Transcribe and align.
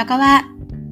Chào 0.00 0.06
các 0.06 0.18
bạn, 0.18 0.44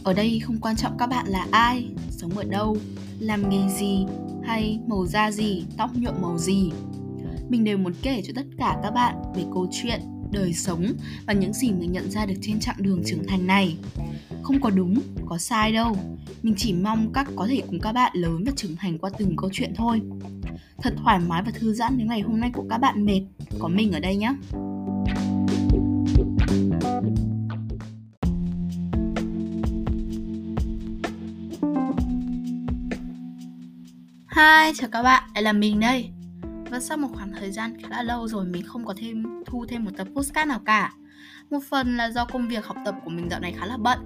ở 0.04 0.15
đây 0.15 0.41
không 0.41 0.61
quan 0.61 0.77
trọng 0.77 0.98
các 0.98 1.06
bạn 1.06 1.27
là 1.27 1.46
ai, 1.51 1.88
sống 2.11 2.30
ở 2.30 2.45
đâu, 2.45 2.77
làm 3.19 3.51
nghề 3.51 3.69
gì 3.79 4.06
hay 4.45 4.81
màu 4.87 5.06
da 5.06 5.31
gì, 5.31 5.65
tóc 5.77 5.90
nhuộm 5.95 6.15
màu 6.22 6.38
gì. 6.38 6.71
Mình 7.49 7.65
đều 7.65 7.79
muốn 7.79 7.92
kể 8.03 8.22
cho 8.24 8.33
tất 8.37 8.47
cả 8.58 8.76
các 8.83 8.90
bạn 8.90 9.15
về 9.37 9.44
câu 9.54 9.67
chuyện, 9.72 10.01
đời 10.31 10.53
sống 10.53 10.85
và 11.26 11.33
những 11.33 11.53
gì 11.53 11.72
mình 11.72 11.92
nhận 11.92 12.10
ra 12.10 12.26
được 12.26 12.35
trên 12.40 12.60
chặng 12.60 12.76
đường 12.79 13.03
trưởng 13.06 13.26
thành 13.26 13.47
này. 13.47 13.76
Không 14.42 14.60
có 14.60 14.71
đúng, 14.71 15.01
có 15.27 15.38
sai 15.38 15.72
đâu. 15.72 15.97
Mình 16.43 16.55
chỉ 16.56 16.73
mong 16.73 17.12
các 17.12 17.27
có 17.37 17.47
thể 17.47 17.62
cùng 17.66 17.80
các 17.80 17.93
bạn 17.93 18.12
lớn 18.15 18.45
và 18.47 18.52
trưởng 18.56 18.77
thành 18.77 18.98
qua 18.98 19.11
từng 19.19 19.37
câu 19.37 19.51
chuyện 19.52 19.73
thôi. 19.77 20.01
Thật 20.83 20.95
thoải 20.97 21.19
mái 21.19 21.43
và 21.43 21.51
thư 21.55 21.75
giãn 21.75 21.95
nếu 21.97 22.06
ngày 22.06 22.20
hôm 22.20 22.41
nay 22.41 22.51
của 22.55 22.65
các 22.70 22.79
bạn 22.79 23.06
mệt, 23.06 23.23
có 23.59 23.69
mình 23.69 23.93
ở 23.93 24.01
đây 24.01 24.16
nhé. 24.16 24.34
Hi, 34.38 34.73
chào 34.74 34.88
các 34.92 35.02
bạn, 35.02 35.23
đây 35.34 35.45
là 35.45 35.52
mình 35.52 35.80
đây. 35.80 36.10
Và 36.70 36.80
sau 36.80 36.96
một 36.96 37.09
khoảng 37.15 37.33
thời 37.33 37.51
gian 37.52 37.77
khá 37.83 37.88
là 37.88 38.02
lâu 38.02 38.29
rồi 38.29 38.45
mình 38.45 38.62
không 38.66 38.84
có 38.84 38.95
thêm 38.96 39.24
thu 39.46 39.66
thêm 39.69 39.84
một 39.84 39.91
tập 39.96 40.09
postcard 40.15 40.48
nào 40.48 40.60
cả. 40.65 40.92
Một 41.51 41.59
phần 41.70 41.96
là 41.96 42.10
do 42.10 42.24
công 42.24 42.48
việc 42.48 42.66
học 42.66 42.77
tập 42.84 42.95
của 43.05 43.10
mình 43.10 43.29
dạo 43.30 43.41
này 43.41 43.55
khá 43.59 43.66
là 43.66 43.77
bận. 43.77 43.98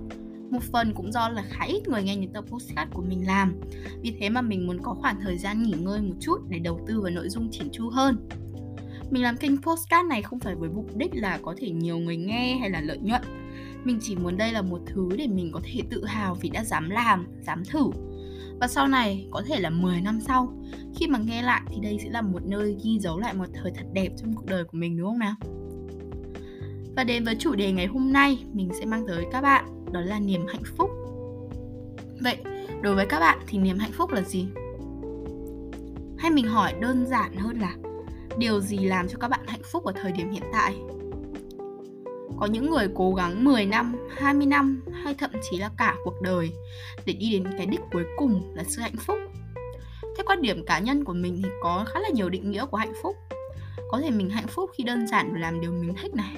Một 0.51 0.63
phần 0.63 0.93
cũng 0.95 1.13
do 1.13 1.29
là 1.29 1.43
khá 1.51 1.65
ít 1.65 1.89
người 1.89 2.03
nghe 2.03 2.17
những 2.17 2.33
tập 2.33 2.45
postcard 2.49 2.93
của 2.93 3.03
mình 3.03 3.27
làm. 3.27 3.55
Vì 4.03 4.17
thế 4.21 4.29
mà 4.29 4.43
mình 4.43 4.67
muốn 4.67 4.79
có 4.83 4.95
khoảng 4.95 5.21
thời 5.21 5.39
gian 5.39 5.63
nghỉ 5.63 5.75
ngơi 5.79 6.01
một 6.01 6.15
chút 6.21 6.39
để 6.49 6.59
đầu 6.59 6.81
tư 6.87 7.01
vào 7.01 7.11
nội 7.11 7.29
dung 7.29 7.49
chỉnh 7.53 7.69
chu 7.73 7.91
hơn. 7.91 8.29
Mình 9.11 9.23
làm 9.23 9.37
kênh 9.37 9.63
postcard 9.63 10.09
này 10.09 10.23
không 10.23 10.41
phải 10.41 10.55
với 10.55 10.71
mục 10.71 10.97
đích 10.97 11.15
là 11.15 11.39
có 11.43 11.55
thể 11.59 11.71
nhiều 11.71 11.99
người 11.99 12.17
nghe 12.17 12.57
hay 12.61 12.71
là 12.71 12.81
lợi 12.81 12.99
nhuận. 12.99 13.23
Mình 13.85 13.99
chỉ 14.03 14.17
muốn 14.17 14.37
đây 14.37 14.53
là 14.53 14.63
một 14.63 14.81
thứ 14.87 15.09
để 15.17 15.27
mình 15.27 15.51
có 15.53 15.61
thể 15.65 15.81
tự 15.91 16.05
hào 16.05 16.35
vì 16.35 16.49
đã 16.49 16.65
dám 16.65 16.91
làm, 16.91 17.27
dám 17.47 17.65
thử 17.65 17.91
và 18.63 18.69
sau 18.69 18.89
này, 18.89 19.27
có 19.31 19.43
thể 19.47 19.61
là 19.61 19.71
10 19.71 20.01
năm 20.01 20.21
sau, 20.21 20.53
khi 20.97 21.07
mà 21.07 21.19
nghe 21.19 21.43
lại 21.43 21.63
thì 21.69 21.81
đây 21.81 21.99
sẽ 22.03 22.11
là 22.11 22.23
một 22.23 22.43
nơi 22.45 22.77
ghi 22.85 22.99
dấu 22.99 23.19
lại 23.19 23.35
một 23.35 23.45
thời 23.55 23.73
thật 23.75 23.85
đẹp 23.93 24.09
trong 24.17 24.35
cuộc 24.35 24.47
đời 24.47 24.65
của 24.65 24.79
mình 24.79 24.97
đúng 24.97 25.09
không 25.09 25.19
nào? 25.19 25.35
Và 26.97 27.05
đến 27.05 27.25
với 27.25 27.37
chủ 27.39 27.55
đề 27.55 27.73
ngày 27.73 27.87
hôm 27.87 28.13
nay, 28.13 28.45
mình 28.53 28.71
sẽ 28.79 28.85
mang 28.85 29.07
tới 29.09 29.25
các 29.33 29.41
bạn 29.41 29.65
đó 29.93 30.01
là 30.01 30.19
niềm 30.19 30.47
hạnh 30.49 30.63
phúc. 30.77 30.91
Vậy, 32.21 32.37
đối 32.83 32.95
với 32.95 33.07
các 33.07 33.21
bạn 33.21 33.39
thì 33.47 33.59
niềm 33.59 33.79
hạnh 33.79 33.93
phúc 33.93 34.11
là 34.11 34.23
gì? 34.23 34.47
Hay 36.19 36.31
mình 36.31 36.47
hỏi 36.47 36.75
đơn 36.81 37.07
giản 37.07 37.37
hơn 37.37 37.59
là 37.61 37.77
điều 38.39 38.61
gì 38.61 38.79
làm 38.79 39.09
cho 39.09 39.19
các 39.19 39.29
bạn 39.29 39.47
hạnh 39.47 39.63
phúc 39.73 39.85
ở 39.85 39.93
thời 40.03 40.13
điểm 40.13 40.31
hiện 40.31 40.45
tại? 40.53 40.75
Có 42.43 42.49
những 42.49 42.71
người 42.71 42.89
cố 42.95 43.15
gắng 43.15 43.45
10 43.45 43.67
năm, 43.67 43.95
20 44.17 44.47
năm 44.47 44.83
hay 45.05 45.15
thậm 45.15 45.31
chí 45.51 45.59
là 45.59 45.71
cả 45.79 45.97
cuộc 46.05 46.23
đời 46.23 46.51
để 47.05 47.13
đi 47.13 47.33
đến 47.33 47.45
cái 47.57 47.67
đích 47.67 47.81
cuối 47.93 48.05
cùng 48.17 48.53
là 48.55 48.65
sự 48.65 48.83
hạnh 48.83 48.97
phúc. 48.97 49.19
Theo 50.03 50.25
quan 50.27 50.43
điểm 50.43 50.65
cá 50.67 50.79
nhân 50.79 51.05
của 51.05 51.13
mình 51.13 51.41
thì 51.43 51.49
có 51.63 51.85
khá 51.89 52.01
là 52.01 52.09
nhiều 52.09 52.29
định 52.29 52.51
nghĩa 52.51 52.67
của 52.67 52.77
hạnh 52.77 52.93
phúc. 53.03 53.17
Có 53.91 54.01
thể 54.01 54.11
mình 54.11 54.31
hạnh 54.31 54.47
phúc 54.47 54.71
khi 54.75 54.85
đơn 54.85 55.07
giản 55.07 55.35
làm 55.41 55.61
điều 55.61 55.73
mình 55.73 55.95
thích 56.03 56.15
này. 56.15 56.37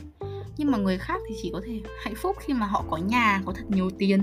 Nhưng 0.56 0.70
mà 0.70 0.78
người 0.78 0.98
khác 0.98 1.20
thì 1.28 1.34
chỉ 1.42 1.50
có 1.52 1.61
thể 1.66 1.80
hạnh 2.05 2.14
phúc 2.14 2.36
khi 2.41 2.55
mà 2.55 2.66
họ 2.66 2.84
có 2.91 2.96
nhà, 2.96 3.42
có 3.46 3.52
thật 3.52 3.64
nhiều 3.68 3.91
tiền. 3.98 4.22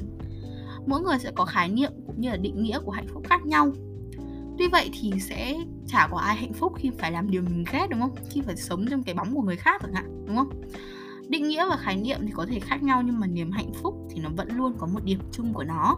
Mỗi 0.85 1.01
người 1.01 1.19
sẽ 1.19 1.31
có 1.35 1.45
khái 1.45 1.69
niệm 1.69 1.91
cũng 2.07 2.21
như 2.21 2.29
là 2.29 2.37
định 2.37 2.63
nghĩa 2.63 2.79
của 2.79 2.91
hạnh 2.91 3.07
phúc 3.13 3.23
khác 3.29 3.45
nhau. 3.45 3.71
Tuy 4.57 4.67
vậy 4.67 4.89
thì 5.01 5.11
sẽ 5.19 5.57
chả 5.87 6.07
có 6.11 6.17
ai 6.17 6.35
hạnh 6.35 6.53
phúc 6.53 6.73
khi 6.77 6.91
phải 6.97 7.11
làm 7.11 7.31
điều 7.31 7.41
mình 7.41 7.63
ghét 7.71 7.87
đúng 7.89 8.01
không? 8.01 8.15
Khi 8.29 8.41
phải 8.41 8.55
sống 8.55 8.85
trong 8.89 9.03
cái 9.03 9.15
bóng 9.15 9.35
của 9.35 9.41
người 9.41 9.55
khác 9.57 9.81
chẳng 9.81 9.93
hạn, 9.93 10.25
đúng 10.27 10.35
không? 10.35 10.49
Định 11.31 11.47
nghĩa 11.47 11.65
và 11.69 11.77
khái 11.77 11.95
niệm 11.95 12.19
thì 12.21 12.31
có 12.33 12.45
thể 12.45 12.59
khác 12.59 12.83
nhau 12.83 13.01
nhưng 13.05 13.19
mà 13.19 13.27
niềm 13.27 13.51
hạnh 13.51 13.71
phúc 13.73 14.07
thì 14.09 14.21
nó 14.21 14.29
vẫn 14.29 14.57
luôn 14.57 14.73
có 14.77 14.87
một 14.87 15.03
điểm 15.03 15.19
chung 15.31 15.53
của 15.53 15.63
nó. 15.63 15.97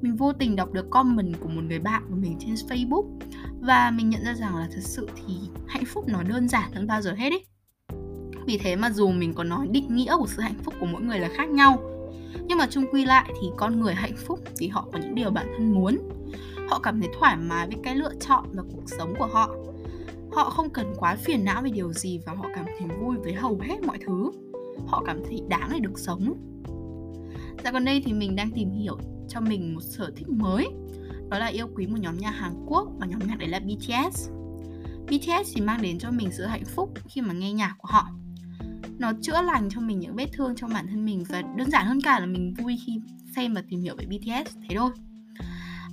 Mình 0.00 0.16
vô 0.16 0.32
tình 0.32 0.56
đọc 0.56 0.72
được 0.72 0.90
comment 0.90 1.40
của 1.40 1.48
một 1.48 1.62
người 1.68 1.78
bạn 1.78 2.02
của 2.08 2.16
mình 2.16 2.36
trên 2.40 2.54
Facebook 2.54 3.18
và 3.60 3.90
mình 3.90 4.10
nhận 4.10 4.24
ra 4.24 4.34
rằng 4.34 4.56
là 4.56 4.68
thật 4.72 4.80
sự 4.80 5.08
thì 5.16 5.34
hạnh 5.66 5.84
phúc 5.86 6.04
nó 6.08 6.22
đơn 6.22 6.48
giản 6.48 6.72
hơn 6.72 6.86
bao 6.86 7.02
giờ 7.02 7.12
hết 7.12 7.30
ấy. 7.30 7.44
Vì 8.46 8.58
thế 8.58 8.76
mà 8.76 8.90
dù 8.90 9.10
mình 9.10 9.34
có 9.34 9.44
nói 9.44 9.68
định 9.70 9.96
nghĩa 9.96 10.16
của 10.16 10.26
sự 10.26 10.42
hạnh 10.42 10.58
phúc 10.64 10.74
của 10.80 10.86
mỗi 10.86 11.02
người 11.02 11.18
là 11.18 11.28
khác 11.36 11.48
nhau, 11.48 11.78
Nhưng 12.46 12.58
mà 12.58 12.66
chung 12.70 12.84
quy 12.92 13.04
lại 13.04 13.32
thì 13.40 13.48
con 13.56 13.80
người 13.80 13.94
hạnh 13.94 14.16
phúc 14.26 14.40
thì 14.58 14.68
họ 14.68 14.88
có 14.92 14.98
những 14.98 15.14
điều 15.14 15.30
bản 15.30 15.46
thân 15.56 15.72
muốn. 15.74 15.98
Họ 16.68 16.78
cảm 16.78 17.00
thấy 17.00 17.10
thoải 17.18 17.36
mái 17.36 17.66
với 17.66 17.76
cái 17.82 17.96
lựa 17.96 18.12
chọn 18.20 18.44
và 18.52 18.62
cuộc 18.62 18.84
sống 18.98 19.14
của 19.18 19.26
họ 19.26 19.50
họ 20.32 20.50
không 20.50 20.70
cần 20.70 20.94
quá 20.96 21.16
phiền 21.16 21.44
não 21.44 21.62
về 21.62 21.70
điều 21.70 21.92
gì 21.92 22.20
và 22.26 22.32
họ 22.32 22.46
cảm 22.54 22.64
thấy 22.78 22.88
vui 23.00 23.16
với 23.16 23.34
hầu 23.34 23.60
hết 23.62 23.76
mọi 23.86 23.98
thứ. 24.06 24.30
Họ 24.86 25.02
cảm 25.06 25.20
thấy 25.24 25.42
đáng 25.48 25.68
để 25.72 25.78
được 25.78 25.98
sống. 25.98 26.34
Dạo 27.64 27.72
gần 27.72 27.84
đây 27.84 28.02
thì 28.04 28.12
mình 28.12 28.36
đang 28.36 28.50
tìm 28.50 28.70
hiểu 28.70 28.98
cho 29.28 29.40
mình 29.40 29.74
một 29.74 29.80
sở 29.80 30.10
thích 30.16 30.28
mới. 30.28 30.68
Đó 31.30 31.38
là 31.38 31.46
yêu 31.46 31.66
quý 31.74 31.86
một 31.86 31.98
nhóm 32.00 32.18
nhạc 32.18 32.30
Hàn 32.30 32.52
Quốc 32.66 32.88
và 32.98 33.06
nhóm 33.06 33.20
nhạc 33.26 33.38
đấy 33.38 33.48
là 33.48 33.60
BTS 33.60 34.30
BTS 35.10 35.54
thì 35.54 35.60
mang 35.60 35.82
đến 35.82 35.98
cho 35.98 36.10
mình 36.10 36.28
sự 36.32 36.44
hạnh 36.44 36.64
phúc 36.64 36.92
khi 37.08 37.20
mà 37.20 37.34
nghe 37.34 37.52
nhạc 37.52 37.74
của 37.78 37.88
họ. 37.90 38.08
Nó 38.98 39.12
chữa 39.22 39.42
lành 39.42 39.68
cho 39.70 39.80
mình 39.80 40.00
những 40.00 40.16
vết 40.16 40.26
thương 40.32 40.54
trong 40.56 40.72
bản 40.74 40.86
thân 40.86 41.04
mình 41.04 41.24
Và 41.28 41.42
đơn 41.56 41.70
giản 41.70 41.86
hơn 41.86 42.00
cả 42.00 42.20
là 42.20 42.26
mình 42.26 42.54
vui 42.54 42.78
khi 42.86 43.00
xem 43.36 43.54
và 43.54 43.62
tìm 43.68 43.80
hiểu 43.80 43.96
về 43.98 44.06
BTS 44.06 44.56
thế 44.68 44.76
thôi. 44.76 44.90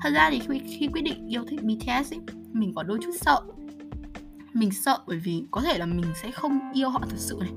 Thật 0.01 0.09
ra 0.13 0.29
thì 0.31 0.39
khi, 0.39 0.59
khi 0.79 0.87
quyết 0.87 1.01
định 1.01 1.27
yêu 1.27 1.43
thích 1.47 1.59
BTS 1.63 2.13
ấy, 2.13 2.19
mình 2.53 2.73
có 2.75 2.83
đôi 2.83 2.99
chút 3.03 3.11
sợ 3.21 3.41
mình 4.57 4.71
sợ 4.71 4.97
bởi 5.07 5.17
vì 5.17 5.43
có 5.51 5.61
thể 5.61 5.77
là 5.77 5.85
mình 5.85 6.05
sẽ 6.21 6.31
không 6.31 6.59
yêu 6.73 6.89
họ 6.89 6.99
thật 7.09 7.17
sự 7.17 7.37
này. 7.39 7.51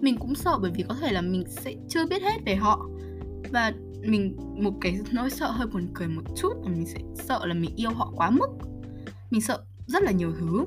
Mình 0.00 0.16
cũng 0.18 0.34
sợ 0.34 0.58
bởi 0.62 0.70
vì 0.74 0.84
có 0.88 0.94
thể 0.94 1.12
là 1.12 1.20
mình 1.20 1.44
sẽ 1.48 1.74
chưa 1.88 2.06
biết 2.06 2.22
hết 2.22 2.44
về 2.46 2.56
họ. 2.56 2.88
Và 3.50 3.72
mình, 4.02 4.36
một 4.62 4.72
cái 4.80 4.98
nỗi 5.12 5.30
sợ 5.30 5.50
hơi 5.50 5.66
buồn 5.66 5.88
cười 5.94 6.08
một 6.08 6.22
chút 6.36 6.52
là 6.62 6.68
mình 6.68 6.86
sẽ 6.86 7.00
sợ 7.14 7.46
là 7.46 7.54
mình 7.54 7.70
yêu 7.76 7.90
họ 7.90 8.12
quá 8.16 8.30
mức. 8.30 8.48
Mình 9.30 9.40
sợ 9.40 9.62
rất 9.86 10.02
là 10.02 10.12
nhiều 10.12 10.32
thứ. 10.40 10.64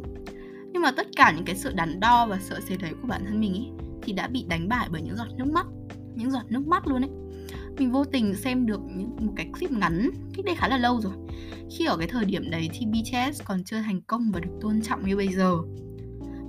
Nhưng 0.71 0.81
mà 0.81 0.91
tất 0.91 1.07
cả 1.15 1.33
những 1.35 1.45
cái 1.45 1.55
sự 1.55 1.73
đắn 1.73 1.99
đo 1.99 2.25
và 2.25 2.39
sợ 2.41 2.59
sệt 2.67 2.81
đấy 2.81 2.91
của 3.01 3.07
bản 3.07 3.25
thân 3.25 3.39
mình 3.39 3.53
ấy 3.53 3.69
thì 4.01 4.13
đã 4.13 4.27
bị 4.27 4.45
đánh 4.47 4.69
bại 4.69 4.87
bởi 4.91 5.01
những 5.01 5.15
giọt 5.15 5.27
nước 5.37 5.47
mắt, 5.53 5.67
những 6.15 6.31
giọt 6.31 6.43
nước 6.49 6.67
mắt 6.67 6.87
luôn 6.87 7.01
ấy 7.01 7.11
mình 7.79 7.91
vô 7.91 8.05
tình 8.05 8.35
xem 8.35 8.65
được 8.65 8.79
những 8.95 9.15
một 9.19 9.33
cái 9.35 9.49
clip 9.53 9.71
ngắn 9.71 10.09
cách 10.35 10.45
đây 10.45 10.55
khá 10.55 10.67
là 10.67 10.77
lâu 10.77 11.01
rồi. 11.01 11.13
Khi 11.71 11.85
ở 11.85 11.97
cái 11.97 12.07
thời 12.07 12.25
điểm 12.25 12.49
đấy 12.51 12.69
thì 12.73 12.85
BTS 12.85 13.41
còn 13.45 13.63
chưa 13.63 13.81
thành 13.81 14.01
công 14.01 14.31
và 14.31 14.39
được 14.39 14.51
tôn 14.61 14.81
trọng 14.81 15.07
như 15.07 15.15
bây 15.15 15.27
giờ. 15.27 15.57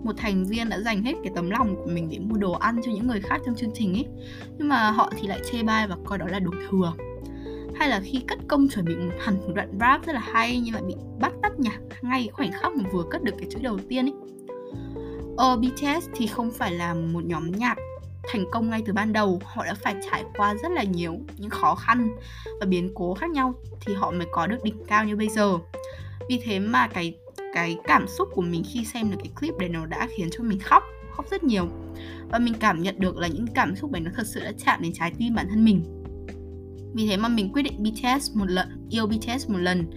Một 0.04 0.12
thành 0.16 0.44
viên 0.44 0.68
đã 0.68 0.80
dành 0.80 1.02
hết 1.02 1.14
cái 1.24 1.32
tấm 1.34 1.50
lòng 1.50 1.76
của 1.76 1.90
mình 1.92 2.08
để 2.10 2.18
mua 2.18 2.36
đồ 2.36 2.52
ăn 2.52 2.80
cho 2.84 2.92
những 2.92 3.06
người 3.06 3.20
khác 3.20 3.40
trong 3.46 3.54
chương 3.54 3.70
trình 3.74 3.94
ấy 3.94 4.06
nhưng 4.58 4.68
mà 4.68 4.90
họ 4.90 5.12
thì 5.20 5.28
lại 5.28 5.40
chê 5.52 5.62
bai 5.62 5.86
và 5.86 5.96
coi 6.04 6.18
đó 6.18 6.26
là 6.26 6.38
đồ 6.38 6.50
thừa. 6.70 6.92
Hay 7.74 7.88
là 7.88 8.00
khi 8.04 8.20
cất 8.28 8.38
công 8.48 8.68
chuẩn 8.68 8.84
bị 8.84 8.96
một 8.96 9.12
hẳn 9.20 9.40
một 9.40 9.52
đoạn 9.54 9.68
rap 9.80 10.06
rất 10.06 10.12
là 10.12 10.20
hay 10.20 10.60
nhưng 10.60 10.74
lại 10.74 10.82
bị 10.86 10.94
bắt 11.20 11.32
tắt 11.42 11.52
nhạc 11.58 11.78
ngay 12.02 12.28
khoảnh 12.32 12.52
khắc 12.52 12.72
mà 12.72 12.84
vừa 12.92 13.04
cất 13.10 13.22
được 13.22 13.34
cái 13.38 13.48
chữ 13.50 13.58
đầu 13.62 13.78
tiên 13.88 14.06
ấy. 14.06 14.14
Ờ, 15.36 15.56
BTS 15.56 16.08
thì 16.14 16.26
không 16.26 16.50
phải 16.50 16.72
là 16.72 16.94
một 16.94 17.24
nhóm 17.24 17.50
nhạc 17.50 17.76
thành 18.32 18.44
công 18.50 18.70
ngay 18.70 18.82
từ 18.86 18.92
ban 18.92 19.12
đầu, 19.12 19.40
họ 19.44 19.64
đã 19.64 19.74
phải 19.74 19.94
trải 20.10 20.24
qua 20.36 20.54
rất 20.62 20.72
là 20.72 20.82
nhiều 20.82 21.18
những 21.36 21.50
khó 21.50 21.74
khăn 21.74 22.08
và 22.60 22.66
biến 22.66 22.92
cố 22.94 23.14
khác 23.14 23.30
nhau 23.30 23.54
thì 23.80 23.94
họ 23.94 24.10
mới 24.10 24.26
có 24.32 24.46
được 24.46 24.64
đỉnh 24.64 24.84
cao 24.86 25.04
như 25.04 25.16
bây 25.16 25.28
giờ. 25.28 25.58
Vì 26.28 26.40
thế 26.44 26.58
mà 26.58 26.88
cái 26.88 27.14
cái 27.54 27.78
cảm 27.84 28.08
xúc 28.08 28.28
của 28.32 28.42
mình 28.42 28.62
khi 28.72 28.84
xem 28.84 29.10
được 29.10 29.16
cái 29.22 29.32
clip 29.40 29.54
đấy 29.58 29.68
nó 29.68 29.86
đã 29.86 30.08
khiến 30.16 30.28
cho 30.32 30.44
mình 30.44 30.58
khóc 30.58 30.82
khóc 31.10 31.30
rất 31.30 31.44
nhiều. 31.44 31.68
Và 32.30 32.38
mình 32.38 32.54
cảm 32.60 32.82
nhận 32.82 33.00
được 33.00 33.16
là 33.16 33.28
những 33.28 33.46
cảm 33.54 33.76
xúc 33.76 33.90
đấy 33.92 34.00
nó 34.00 34.10
thật 34.14 34.26
sự 34.26 34.40
đã 34.40 34.52
chạm 34.64 34.82
đến 34.82 34.92
trái 34.94 35.12
tim 35.18 35.34
bản 35.34 35.46
thân 35.50 35.64
mình. 35.64 35.82
Vì 36.94 37.06
thế 37.06 37.16
mà 37.16 37.28
mình 37.28 37.52
quyết 37.52 37.62
định 37.62 37.82
BTS 37.82 38.36
một 38.36 38.50
lần, 38.50 38.86
yêu 38.90 39.06
BTS 39.06 39.48
một 39.48 39.58
lần. 39.58 39.90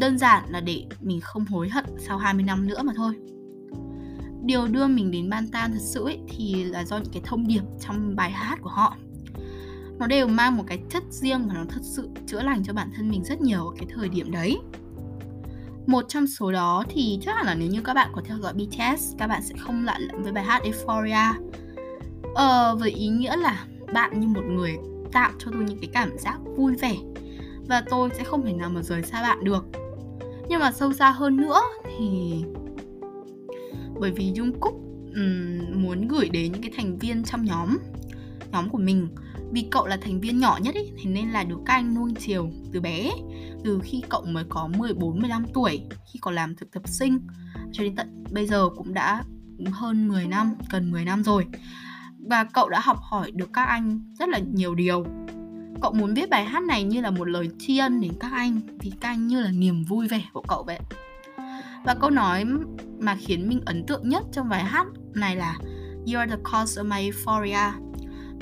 Đơn 0.00 0.18
giản 0.18 0.44
là 0.48 0.60
để 0.60 0.84
mình 1.00 1.20
không 1.20 1.44
hối 1.44 1.68
hận 1.68 1.84
sau 1.98 2.18
20 2.18 2.44
năm 2.44 2.66
nữa 2.66 2.82
mà 2.82 2.92
thôi 2.96 3.14
điều 4.42 4.66
đưa 4.66 4.86
mình 4.86 5.10
đến 5.10 5.30
ban 5.30 5.48
tan 5.48 5.72
thật 5.72 5.82
sự 5.82 6.04
ấy, 6.04 6.18
thì 6.28 6.64
là 6.64 6.84
do 6.84 6.98
những 6.98 7.12
cái 7.12 7.22
thông 7.24 7.46
điệp 7.46 7.62
trong 7.80 8.16
bài 8.16 8.30
hát 8.30 8.58
của 8.62 8.70
họ. 8.70 8.96
Nó 9.98 10.06
đều 10.06 10.28
mang 10.28 10.56
một 10.56 10.64
cái 10.66 10.78
chất 10.90 11.02
riêng 11.10 11.48
và 11.48 11.54
nó 11.54 11.64
thật 11.68 11.80
sự 11.82 12.08
chữa 12.26 12.42
lành 12.42 12.64
cho 12.64 12.72
bản 12.72 12.90
thân 12.96 13.10
mình 13.10 13.24
rất 13.24 13.40
nhiều 13.40 13.68
ở 13.68 13.74
cái 13.78 13.86
thời 13.94 14.08
điểm 14.08 14.30
đấy. 14.30 14.58
Một 15.86 16.04
trong 16.08 16.26
số 16.26 16.52
đó 16.52 16.84
thì 16.88 17.18
chắc 17.22 17.36
hẳn 17.36 17.46
là 17.46 17.54
nếu 17.54 17.68
như 17.68 17.80
các 17.84 17.94
bạn 17.94 18.10
có 18.12 18.22
theo 18.24 18.38
dõi 18.38 18.54
BTS 18.54 19.16
các 19.18 19.26
bạn 19.26 19.42
sẽ 19.42 19.54
không 19.58 19.84
lạ 19.84 19.98
lẫm 19.98 20.22
với 20.22 20.32
bài 20.32 20.44
hát 20.44 20.62
Euphoria. 20.62 21.50
Ờ, 22.34 22.76
với 22.80 22.90
ý 22.90 23.08
nghĩa 23.08 23.36
là 23.36 23.64
bạn 23.92 24.20
như 24.20 24.28
một 24.28 24.44
người 24.44 24.76
tạo 25.12 25.30
cho 25.38 25.50
tôi 25.52 25.64
những 25.64 25.78
cái 25.78 25.90
cảm 25.92 26.18
giác 26.18 26.38
vui 26.56 26.76
vẻ 26.76 26.96
và 27.68 27.82
tôi 27.90 28.10
sẽ 28.18 28.24
không 28.24 28.42
thể 28.42 28.52
nào 28.52 28.70
mà 28.70 28.82
rời 28.82 29.02
xa 29.02 29.22
bạn 29.22 29.44
được. 29.44 29.64
Nhưng 30.48 30.60
mà 30.60 30.72
sâu 30.72 30.92
xa 30.92 31.10
hơn 31.10 31.36
nữa 31.36 31.60
thì 31.84 32.44
bởi 34.00 34.10
vì 34.10 34.32
Jungkook 34.32 34.74
um, 35.14 35.82
muốn 35.82 36.08
gửi 36.08 36.28
đến 36.28 36.52
những 36.52 36.62
cái 36.62 36.70
thành 36.76 36.98
viên 36.98 37.24
trong 37.24 37.44
nhóm 37.44 37.78
nhóm 38.52 38.68
của 38.68 38.78
mình. 38.78 39.08
Vì 39.52 39.66
cậu 39.70 39.86
là 39.86 39.98
thành 40.00 40.20
viên 40.20 40.38
nhỏ 40.38 40.58
nhất 40.62 40.74
ý, 40.74 40.82
thế 41.02 41.10
nên 41.10 41.30
là 41.30 41.44
được 41.44 41.58
các 41.66 41.72
anh 41.72 41.94
nuông 41.94 42.14
chiều 42.14 42.50
từ 42.72 42.80
bé 42.80 43.10
từ 43.64 43.80
khi 43.82 44.02
cậu 44.08 44.24
mới 44.24 44.44
có 44.48 44.68
14 44.78 45.20
15 45.20 45.46
tuổi 45.54 45.82
khi 46.12 46.18
còn 46.22 46.34
làm 46.34 46.56
thực 46.56 46.72
tập 46.72 46.82
sinh 46.88 47.20
cho 47.72 47.84
đến 47.84 47.96
tận 47.96 48.24
bây 48.30 48.46
giờ 48.46 48.68
cũng 48.76 48.94
đã 48.94 49.22
hơn 49.72 50.08
10 50.08 50.26
năm, 50.26 50.54
gần 50.70 50.90
10 50.90 51.04
năm 51.04 51.24
rồi. 51.24 51.46
và 52.18 52.44
cậu 52.44 52.68
đã 52.68 52.80
học 52.80 52.98
hỏi 53.00 53.30
được 53.30 53.50
các 53.52 53.64
anh 53.64 54.14
rất 54.18 54.28
là 54.28 54.38
nhiều 54.38 54.74
điều. 54.74 55.04
Cậu 55.82 55.92
muốn 55.92 56.14
viết 56.14 56.30
bài 56.30 56.44
hát 56.44 56.62
này 56.62 56.84
như 56.84 57.00
là 57.00 57.10
một 57.10 57.24
lời 57.24 57.50
tri 57.58 57.78
ân 57.78 58.00
đến 58.00 58.12
các 58.20 58.32
anh 58.32 58.60
vì 58.80 58.92
các 59.00 59.08
anh 59.08 59.26
như 59.26 59.40
là 59.40 59.50
niềm 59.50 59.84
vui 59.84 60.08
vẻ 60.08 60.22
của 60.32 60.42
cậu 60.48 60.62
vậy 60.62 60.78
và 61.84 61.94
câu 61.94 62.10
nói 62.10 62.44
mà 62.98 63.16
khiến 63.20 63.48
mình 63.48 63.60
ấn 63.66 63.86
tượng 63.86 64.08
nhất 64.08 64.24
trong 64.32 64.48
bài 64.48 64.64
hát 64.64 64.86
này 65.14 65.36
là 65.36 65.58
You 66.06 66.18
are 66.18 66.36
the 66.36 66.42
cause 66.52 66.82
of 66.82 66.88
my 66.88 67.02
euphoria 67.02 67.72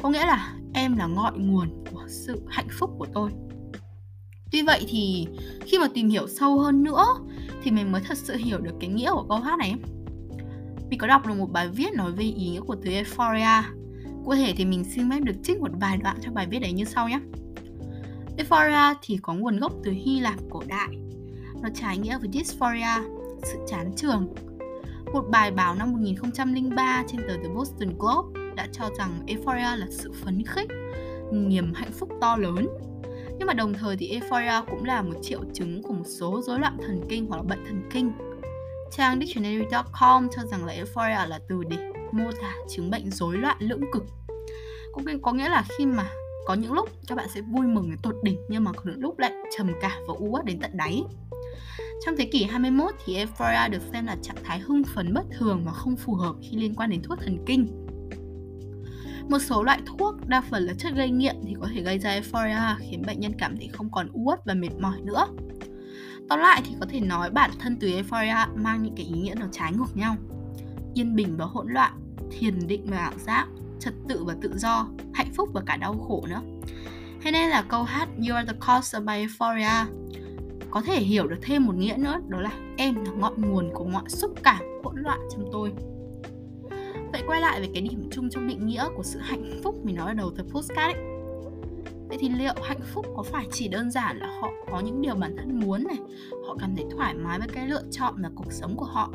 Có 0.02 0.10
nghĩa 0.10 0.26
là 0.26 0.54
em 0.74 0.96
là 0.96 1.06
ngọn 1.06 1.50
nguồn 1.50 1.84
của 1.90 2.04
sự 2.08 2.42
hạnh 2.48 2.68
phúc 2.78 2.90
của 2.98 3.06
tôi 3.14 3.30
Tuy 4.52 4.62
vậy 4.62 4.84
thì 4.88 5.26
khi 5.66 5.78
mà 5.78 5.88
tìm 5.94 6.08
hiểu 6.08 6.26
sâu 6.28 6.58
hơn 6.58 6.82
nữa 6.82 7.04
thì 7.62 7.70
mình 7.70 7.92
mới 7.92 8.02
thật 8.04 8.18
sự 8.18 8.36
hiểu 8.36 8.58
được 8.58 8.74
cái 8.80 8.90
nghĩa 8.90 9.10
của 9.10 9.26
câu 9.28 9.38
hát 9.38 9.58
này. 9.58 9.74
Mình 10.90 10.98
có 10.98 11.06
đọc 11.06 11.26
được 11.26 11.34
một 11.34 11.52
bài 11.52 11.68
viết 11.68 11.94
nói 11.94 12.12
về 12.12 12.24
ý 12.24 12.32
nghĩa 12.32 12.60
của 12.60 12.76
từ 12.84 12.90
euphoria. 12.90 13.62
Cụ 14.24 14.34
thể 14.34 14.52
thì 14.56 14.64
mình 14.64 14.84
xin 14.84 15.10
phép 15.10 15.20
được 15.20 15.36
trích 15.42 15.60
một 15.60 15.70
vài 15.80 15.96
đoạn 15.96 16.16
trong 16.20 16.34
bài 16.34 16.46
viết 16.50 16.58
đấy 16.58 16.72
như 16.72 16.84
sau 16.84 17.08
nhé. 17.08 17.20
Euphoria 18.36 18.98
thì 19.02 19.18
có 19.22 19.34
nguồn 19.34 19.58
gốc 19.58 19.72
từ 19.84 19.90
Hy 19.90 20.20
Lạp 20.20 20.38
cổ 20.50 20.62
đại. 20.66 20.88
Nó 21.62 21.68
trái 21.74 21.98
nghĩa 21.98 22.18
với 22.18 22.28
dysphoria, 22.32 23.17
sự 23.42 23.58
chán 23.66 23.92
trường. 23.96 24.34
Một 25.12 25.24
bài 25.30 25.50
báo 25.50 25.74
năm 25.74 25.94
2003 25.94 27.04
trên 27.08 27.20
tờ 27.28 27.36
The 27.36 27.48
Boston 27.54 27.88
Globe 27.98 28.40
đã 28.56 28.66
cho 28.72 28.90
rằng 28.98 29.22
euphoria 29.26 29.76
là 29.76 29.86
sự 29.90 30.12
phấn 30.12 30.42
khích, 30.46 30.68
niềm 31.32 31.72
hạnh 31.74 31.92
phúc 31.92 32.08
to 32.20 32.36
lớn. 32.36 32.68
Nhưng 33.38 33.46
mà 33.46 33.54
đồng 33.54 33.74
thời 33.74 33.96
thì 33.96 34.08
euphoria 34.08 34.66
cũng 34.70 34.84
là 34.84 35.02
một 35.02 35.14
triệu 35.22 35.40
chứng 35.54 35.82
của 35.82 35.92
một 35.92 36.06
số 36.06 36.40
rối 36.42 36.60
loạn 36.60 36.76
thần 36.86 37.00
kinh 37.08 37.26
hoặc 37.26 37.36
là 37.36 37.42
bệnh 37.42 37.64
thần 37.64 37.82
kinh. 37.90 38.12
Trang 38.90 39.20
dictionary.com 39.20 40.28
cho 40.36 40.42
rằng 40.50 40.64
là 40.64 40.72
euphoria 40.72 41.26
là 41.28 41.40
từ 41.48 41.62
để 41.70 41.76
mô 42.12 42.30
tả 42.42 42.54
chứng 42.68 42.90
bệnh 42.90 43.10
rối 43.10 43.36
loạn 43.36 43.56
lưỡng 43.60 43.92
cực. 43.92 44.04
Cũng 44.92 45.04
có 45.22 45.32
nghĩa 45.32 45.48
là 45.48 45.64
khi 45.78 45.86
mà 45.86 46.10
có 46.46 46.54
những 46.54 46.72
lúc 46.72 46.88
các 47.06 47.14
bạn 47.14 47.26
sẽ 47.34 47.40
vui 47.40 47.66
mừng 47.66 47.90
đến 47.90 47.98
tột 48.02 48.14
đỉnh 48.22 48.38
nhưng 48.48 48.64
mà 48.64 48.72
có 48.72 48.82
những 48.84 49.00
lúc 49.00 49.18
lại 49.18 49.32
trầm 49.56 49.72
cảm 49.80 50.02
và 50.08 50.14
u 50.18 50.28
uất 50.30 50.44
đến 50.44 50.60
tận 50.60 50.70
đáy 50.74 51.04
trong 52.06 52.16
thế 52.16 52.24
kỷ 52.24 52.44
21 52.44 52.94
thì 53.04 53.14
euphoria 53.14 53.68
được 53.70 53.82
xem 53.92 54.06
là 54.06 54.16
trạng 54.22 54.44
thái 54.44 54.58
hưng 54.58 54.82
phấn 54.84 55.14
bất 55.14 55.24
thường 55.38 55.62
và 55.64 55.72
không 55.72 55.96
phù 55.96 56.14
hợp 56.14 56.36
khi 56.42 56.56
liên 56.56 56.74
quan 56.74 56.90
đến 56.90 57.02
thuốc 57.02 57.18
thần 57.20 57.38
kinh 57.46 57.88
một 59.28 59.38
số 59.38 59.62
loại 59.62 59.80
thuốc, 59.86 60.14
đa 60.26 60.40
phần 60.40 60.62
là 60.62 60.74
chất 60.74 60.94
gây 60.94 61.10
nghiện 61.10 61.36
thì 61.46 61.54
có 61.60 61.68
thể 61.74 61.82
gây 61.82 61.98
ra 61.98 62.10
euphoria 62.10 62.76
khiến 62.78 63.02
bệnh 63.06 63.20
nhân 63.20 63.32
cảm 63.38 63.56
thấy 63.56 63.68
không 63.72 63.90
còn 63.90 64.08
uất 64.12 64.40
và 64.44 64.54
mệt 64.54 64.70
mỏi 64.80 65.00
nữa. 65.00 65.26
Tóm 66.28 66.38
lại 66.38 66.62
thì 66.64 66.74
có 66.80 66.86
thể 66.90 67.00
nói 67.00 67.30
bản 67.30 67.50
thân 67.58 67.76
từ 67.80 67.88
euphoria 67.88 68.46
mang 68.54 68.82
những 68.82 68.94
cái 68.96 69.06
ý 69.06 69.12
nghĩa 69.12 69.34
nó 69.34 69.46
trái 69.52 69.72
ngược 69.72 69.96
nhau. 69.96 70.16
Yên 70.94 71.16
bình 71.16 71.36
và 71.36 71.44
hỗn 71.44 71.72
loạn, 71.72 71.92
thiền 72.30 72.66
định 72.66 72.86
và 72.86 72.98
ảo 72.98 73.12
giác, 73.26 73.46
trật 73.80 73.94
tự 74.08 74.24
và 74.24 74.34
tự 74.42 74.58
do, 74.58 74.88
hạnh 75.14 75.32
phúc 75.36 75.48
và 75.52 75.60
cả 75.66 75.76
đau 75.76 75.98
khổ 76.08 76.26
nữa. 76.28 76.40
Thế 77.22 77.30
nên 77.30 77.50
là 77.50 77.62
câu 77.62 77.82
hát 77.82 78.08
You 78.28 78.36
are 78.36 78.52
the 78.52 78.58
cause 78.66 78.98
of 78.98 79.04
my 79.04 79.14
euphoria 79.14 79.92
có 80.70 80.82
thể 80.82 81.00
hiểu 81.00 81.26
được 81.26 81.38
thêm 81.42 81.66
một 81.66 81.74
nghĩa 81.74 81.96
nữa 81.98 82.20
đó 82.28 82.40
là 82.40 82.50
em 82.76 82.94
là 83.04 83.12
ngọn 83.12 83.40
nguồn 83.40 83.70
của 83.74 83.84
mọi 83.84 84.08
xúc 84.08 84.30
cảm 84.42 84.62
hỗn 84.84 84.94
loạn 84.96 85.18
trong 85.30 85.48
tôi. 85.52 85.72
Vậy 87.12 87.22
quay 87.26 87.40
lại 87.40 87.60
về 87.60 87.68
cái 87.72 87.82
điểm 87.82 88.08
chung 88.10 88.30
trong 88.30 88.48
định 88.48 88.66
nghĩa 88.66 88.84
của 88.96 89.02
sự 89.02 89.18
hạnh 89.18 89.60
phúc 89.64 89.74
mình 89.84 89.96
nói 89.96 90.08
ở 90.08 90.14
đầu 90.14 90.30
tập 90.36 90.46
postcard 90.50 90.96
ấy. 90.96 91.18
Vậy 92.08 92.18
thì 92.20 92.28
liệu 92.28 92.54
hạnh 92.62 92.80
phúc 92.94 93.06
có 93.16 93.22
phải 93.22 93.46
chỉ 93.52 93.68
đơn 93.68 93.90
giản 93.90 94.18
là 94.18 94.26
họ 94.40 94.50
có 94.70 94.80
những 94.80 95.02
điều 95.02 95.14
bản 95.14 95.36
thân 95.36 95.60
muốn 95.60 95.84
này 95.84 95.98
Họ 96.46 96.56
cảm 96.60 96.76
thấy 96.76 96.86
thoải 96.90 97.14
mái 97.14 97.38
với 97.38 97.48
cái 97.48 97.68
lựa 97.68 97.82
chọn 97.90 98.22
là 98.22 98.30
cuộc 98.34 98.52
sống 98.52 98.76
của 98.76 98.84
họ 98.84 99.12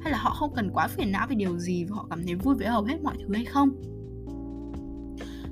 Hay 0.00 0.12
là 0.12 0.18
họ 0.18 0.30
không 0.30 0.54
cần 0.54 0.70
quá 0.74 0.88
phiền 0.88 1.12
não 1.12 1.26
về 1.26 1.34
điều 1.34 1.58
gì 1.58 1.84
và 1.84 1.96
họ 1.96 2.06
cảm 2.10 2.24
thấy 2.24 2.34
vui 2.34 2.54
với 2.54 2.66
hầu 2.66 2.82
hết 2.84 3.02
mọi 3.02 3.14
thứ 3.18 3.34
hay 3.34 3.44
không? 3.44 3.70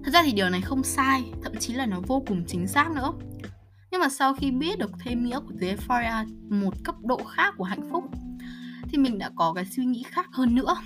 Thật 0.04 0.10
ra 0.14 0.22
thì 0.22 0.32
điều 0.32 0.50
này 0.50 0.60
không 0.60 0.82
sai, 0.82 1.24
thậm 1.42 1.52
chí 1.60 1.74
là 1.74 1.86
nó 1.86 2.00
vô 2.06 2.22
cùng 2.26 2.44
chính 2.46 2.66
xác 2.66 2.90
nữa. 2.90 3.12
Nhưng 3.90 4.00
mà 4.00 4.08
sau 4.08 4.34
khi 4.34 4.50
biết 4.50 4.78
được 4.78 4.90
thêm 5.04 5.24
nghĩa 5.24 5.40
của 5.40 5.52
từ 5.60 5.66
euphoria 5.66 6.34
một 6.50 6.74
cấp 6.84 6.94
độ 7.02 7.16
khác 7.24 7.54
của 7.56 7.64
hạnh 7.64 7.90
phúc, 7.90 8.04
Thì 8.88 8.98
mình 8.98 9.18
đã 9.18 9.30
có 9.36 9.52
cái 9.52 9.64
suy 9.64 9.84
nghĩ 9.84 10.02
khác 10.02 10.28
hơn 10.32 10.54
nữa. 10.54 10.76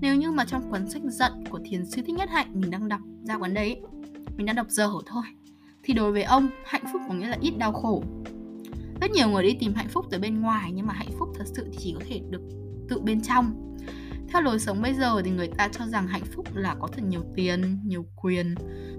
Nếu 0.00 0.16
như 0.16 0.30
mà 0.30 0.44
trong 0.44 0.70
cuốn 0.70 0.90
sách 0.90 1.02
giận 1.04 1.32
của 1.50 1.60
thiền 1.64 1.86
sư 1.86 2.02
thích 2.06 2.14
nhất 2.14 2.30
hạnh 2.30 2.46
mình 2.54 2.70
đang 2.70 2.88
đọc 2.88 3.00
ra 3.22 3.38
quán 3.38 3.54
đấy, 3.54 3.80
mình 4.36 4.46
đang 4.46 4.56
đọc 4.56 4.66
dở 4.70 4.90
thôi. 5.06 5.22
Thì 5.82 5.94
đối 5.94 6.12
với 6.12 6.22
ông, 6.22 6.48
hạnh 6.64 6.84
phúc 6.92 7.02
có 7.08 7.14
nghĩa 7.14 7.28
là 7.28 7.38
ít 7.40 7.58
đau 7.58 7.72
khổ. 7.72 8.04
Rất 9.00 9.10
nhiều 9.10 9.28
người 9.28 9.42
đi 9.42 9.56
tìm 9.60 9.74
hạnh 9.74 9.88
phúc 9.88 10.06
từ 10.10 10.18
bên 10.18 10.40
ngoài, 10.40 10.72
nhưng 10.74 10.86
mà 10.86 10.94
hạnh 10.94 11.10
phúc 11.18 11.28
thật 11.38 11.44
sự 11.46 11.68
thì 11.72 11.78
chỉ 11.80 11.94
có 11.98 12.00
thể 12.08 12.20
được 12.30 12.42
tự 12.88 13.00
bên 13.00 13.22
trong. 13.22 13.76
Theo 14.28 14.42
lối 14.42 14.58
sống 14.58 14.82
bây 14.82 14.94
giờ 14.94 15.22
thì 15.24 15.30
người 15.30 15.48
ta 15.48 15.68
cho 15.68 15.86
rằng 15.86 16.06
hạnh 16.06 16.24
phúc 16.34 16.46
là 16.54 16.74
có 16.80 16.88
thật 16.92 17.02
nhiều 17.08 17.22
tiền, 17.36 17.80
nhiều 17.84 18.06
quyền, 18.16 18.54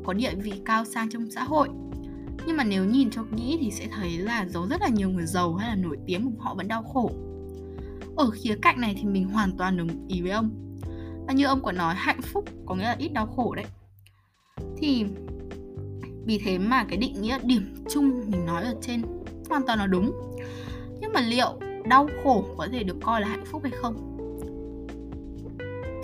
có 0.06 0.14
địa 0.14 0.36
vị 0.36 0.54
cao 0.66 0.86
sang 0.86 1.10
trong 1.10 1.32
xã 1.32 1.44
hội 1.44 1.70
nhưng 2.48 2.58
mà 2.58 2.64
nếu 2.64 2.86
nhìn 2.86 3.10
cho 3.10 3.24
kỹ 3.38 3.58
thì 3.62 3.72
sẽ 3.72 3.88
thấy 3.88 4.18
là 4.18 4.46
giấu 4.50 4.68
rất 4.68 4.82
là 4.82 4.88
nhiều 4.88 5.10
người 5.10 5.26
giàu 5.26 5.54
hay 5.54 5.70
là 5.70 5.76
nổi 5.76 5.98
tiếng 6.06 6.32
họ 6.40 6.56
vẫn 6.56 6.68
đau 6.68 6.84
khổ. 6.84 7.12
Ở 8.16 8.30
khía 8.30 8.56
cạnh 8.62 8.82
này 8.82 8.96
thì 8.98 9.06
mình 9.06 9.30
hoàn 9.30 9.58
toàn 9.58 9.78
đồng 9.78 10.08
ý 10.08 10.22
với 10.22 10.32
ông. 10.32 10.50
Và 11.28 11.34
như 11.34 11.46
ông 11.46 11.64
có 11.64 11.72
nói, 11.72 11.96
hạnh 11.96 12.22
phúc 12.22 12.46
có 12.66 12.76
nghĩa 12.76 12.84
là 12.84 12.96
ít 13.00 13.10
đau 13.10 13.28
khổ 13.28 13.56
đấy. 13.56 13.66
Thì 14.78 15.06
vì 16.26 16.38
thế 16.38 16.58
mà 16.58 16.84
cái 16.84 16.98
định 16.98 17.22
nghĩa 17.22 17.40
điểm 17.44 17.76
chung 17.90 18.22
mình 18.28 18.46
nói 18.46 18.64
ở 18.64 18.76
trên 18.82 19.02
hoàn 19.50 19.66
toàn 19.66 19.80
là 19.80 19.88
đúng. 19.88 20.12
Nhưng 21.02 21.14
mà 21.14 21.22
liệu 21.22 21.60
đau 21.90 22.10
khổ 22.24 22.46
có 22.58 22.68
thể 22.72 22.84
được 22.84 22.98
coi 23.02 23.22
là 23.22 23.28
hạnh 23.28 23.46
phúc 23.46 23.62
hay 23.64 23.72
không? 23.82 24.10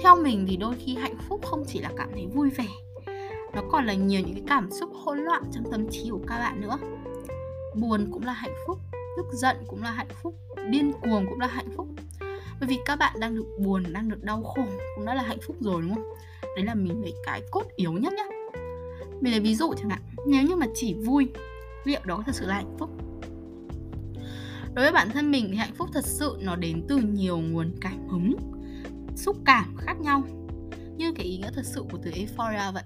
Theo 0.03 0.15
mình 0.15 0.45
thì 0.47 0.57
đôi 0.57 0.75
khi 0.75 0.95
hạnh 0.95 1.17
phúc 1.27 1.41
không 1.45 1.63
chỉ 1.67 1.79
là 1.79 1.91
cảm 1.97 2.09
thấy 2.13 2.27
vui 2.27 2.49
vẻ 2.49 2.67
nó 3.53 3.61
còn 3.71 3.85
là 3.85 3.93
nhiều 3.93 4.21
những 4.21 4.33
cái 4.33 4.43
cảm 4.47 4.71
xúc 4.71 4.89
hỗn 5.03 5.19
loạn 5.19 5.43
trong 5.51 5.71
tâm 5.71 5.87
trí 5.91 6.09
của 6.09 6.21
các 6.27 6.37
bạn 6.37 6.61
nữa. 6.61 6.77
Buồn 7.75 8.09
cũng 8.11 8.25
là 8.25 8.33
hạnh 8.33 8.55
phúc, 8.67 8.77
tức 9.17 9.25
giận 9.31 9.57
cũng 9.67 9.83
là 9.83 9.91
hạnh 9.91 10.07
phúc, 10.21 10.35
điên 10.69 10.91
cuồng 11.01 11.25
cũng 11.29 11.39
là 11.39 11.47
hạnh 11.47 11.69
phúc. 11.75 11.87
Bởi 12.59 12.69
vì 12.69 12.79
các 12.85 12.95
bạn 12.95 13.19
đang 13.19 13.35
được 13.35 13.45
buồn, 13.59 13.83
đang 13.93 14.09
được 14.09 14.23
đau 14.23 14.43
khổ 14.43 14.65
cũng 14.95 15.05
đã 15.05 15.13
là 15.13 15.23
hạnh 15.23 15.39
phúc 15.47 15.55
rồi, 15.59 15.81
đúng 15.81 15.95
không? 15.95 16.13
Đấy 16.55 16.65
là 16.65 16.73
mình 16.73 17.01
lấy 17.01 17.13
cái 17.25 17.41
cốt 17.51 17.63
yếu 17.75 17.91
nhất 17.91 18.13
nhá. 18.13 18.23
Mình 19.21 19.31
lấy 19.31 19.39
ví 19.39 19.55
dụ 19.55 19.73
chẳng 19.73 19.89
hạn, 19.89 20.01
nếu 20.27 20.43
như 20.43 20.55
mà 20.55 20.65
chỉ 20.75 20.93
vui, 20.93 21.29
liệu 21.83 21.99
đó 22.05 22.23
thật 22.25 22.35
sự 22.35 22.45
là 22.45 22.55
hạnh 22.55 22.75
phúc? 22.79 22.89
Đối 24.73 24.85
với 24.85 24.91
bản 24.91 25.09
thân 25.09 25.31
mình 25.31 25.47
thì 25.51 25.57
hạnh 25.57 25.73
phúc 25.77 25.89
thật 25.93 26.05
sự 26.05 26.37
nó 26.41 26.55
đến 26.55 26.85
từ 26.87 26.97
nhiều 26.97 27.37
nguồn 27.37 27.71
cảm 27.81 28.07
hứng, 28.07 28.35
xúc 29.15 29.37
cảm 29.45 29.75
khác 29.77 29.99
nhau. 29.99 30.23
Như 30.97 31.11
cái 31.11 31.25
ý 31.25 31.37
nghĩa 31.37 31.51
thật 31.55 31.65
sự 31.65 31.83
của 31.91 31.97
từ 32.03 32.11
euphoria 32.11 32.71
vậy 32.73 32.83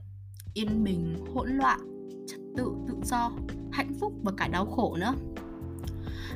yên 0.54 0.84
bình 0.84 1.16
hỗn 1.34 1.50
loạn 1.50 1.80
trật 2.28 2.40
tự 2.58 2.72
tự 2.88 2.94
do 3.04 3.32
hạnh 3.72 3.94
phúc 4.00 4.14
và 4.24 4.32
cả 4.38 4.48
đau 4.48 4.66
khổ 4.66 4.98
nữa. 5.00 5.14